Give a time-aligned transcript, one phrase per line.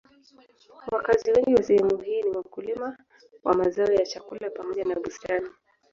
[0.91, 2.97] Wakazi wengi wa sehemu hii ni wakulima
[3.43, 5.49] wa mazao ya chakula pamoja na bustani.